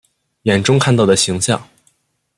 [0.41, 1.63] 眼中看到的形象